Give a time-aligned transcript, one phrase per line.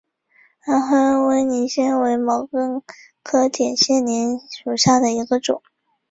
[0.61, 2.81] 安徽威灵仙为毛茛
[3.21, 5.61] 科铁线莲属下的一个种。